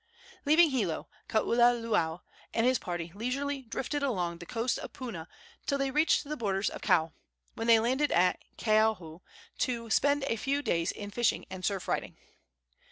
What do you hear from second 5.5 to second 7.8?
until they reached the borders of Kau, when they